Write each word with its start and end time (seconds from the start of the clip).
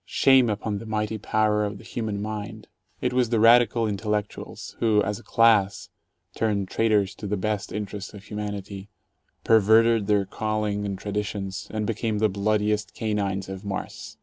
Shame 0.07 0.49
upon 0.49 0.79
the 0.79 0.87
mighty 0.87 1.19
power 1.19 1.63
of 1.63 1.77
the 1.77 1.83
human 1.83 2.23
mind! 2.23 2.67
It 3.01 3.13
was 3.13 3.29
the 3.29 3.39
"radical 3.39 3.85
intellectuals" 3.87 4.75
who, 4.79 5.03
as 5.03 5.19
a 5.19 5.23
class, 5.23 5.89
turned 6.33 6.69
traitors 6.69 7.13
to 7.13 7.27
the 7.27 7.37
best 7.37 7.69
inte 7.71 7.93
rests 7.93 8.11
of 8.15 8.23
humanity, 8.23 8.89
perverted 9.43 10.07
their 10.07 10.25
calling 10.25 10.87
and 10.87 10.97
traditions, 10.97 11.67
and 11.69 11.85
became 11.85 12.17
the 12.17 12.29
bloodiest 12.29 12.95
canines 12.95 13.47
of 13.47 13.63
Mars. 13.63 14.17